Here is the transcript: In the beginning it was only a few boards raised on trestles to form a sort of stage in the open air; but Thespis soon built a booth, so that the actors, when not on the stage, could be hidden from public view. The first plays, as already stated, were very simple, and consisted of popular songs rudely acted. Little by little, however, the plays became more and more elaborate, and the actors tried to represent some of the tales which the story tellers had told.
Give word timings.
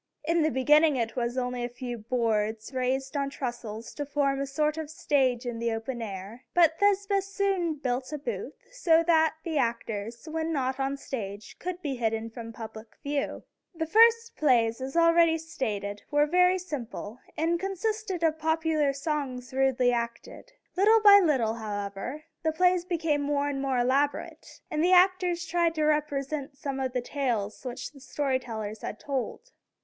In 0.23 0.41
the 0.41 0.49
beginning 0.49 0.95
it 0.95 1.15
was 1.15 1.37
only 1.37 1.63
a 1.63 1.69
few 1.69 1.99
boards 1.99 2.73
raised 2.73 3.15
on 3.15 3.29
trestles 3.29 3.93
to 3.93 4.03
form 4.03 4.41
a 4.41 4.47
sort 4.47 4.75
of 4.75 4.89
stage 4.89 5.45
in 5.45 5.59
the 5.59 5.71
open 5.71 6.01
air; 6.01 6.43
but 6.55 6.79
Thespis 6.79 7.27
soon 7.27 7.75
built 7.75 8.11
a 8.11 8.17
booth, 8.17 8.55
so 8.71 9.03
that 9.03 9.35
the 9.43 9.59
actors, 9.59 10.27
when 10.27 10.51
not 10.51 10.79
on 10.79 10.93
the 10.93 10.97
stage, 10.97 11.55
could 11.59 11.83
be 11.83 11.97
hidden 11.97 12.31
from 12.31 12.51
public 12.51 12.95
view. 13.03 13.43
The 13.75 13.85
first 13.85 14.35
plays, 14.35 14.81
as 14.81 14.97
already 14.97 15.37
stated, 15.37 16.01
were 16.09 16.25
very 16.25 16.57
simple, 16.57 17.19
and 17.37 17.59
consisted 17.59 18.23
of 18.23 18.39
popular 18.39 18.93
songs 18.93 19.53
rudely 19.53 19.91
acted. 19.91 20.51
Little 20.75 20.99
by 21.01 21.19
little, 21.23 21.53
however, 21.53 22.23
the 22.41 22.51
plays 22.51 22.85
became 22.85 23.21
more 23.21 23.47
and 23.49 23.61
more 23.61 23.77
elaborate, 23.77 24.61
and 24.71 24.83
the 24.83 24.93
actors 24.93 25.45
tried 25.45 25.75
to 25.75 25.83
represent 25.83 26.57
some 26.57 26.79
of 26.79 26.93
the 26.93 27.01
tales 27.01 27.63
which 27.63 27.91
the 27.91 27.99
story 28.01 28.39
tellers 28.39 28.81
had 28.81 28.99
told. 28.99 29.51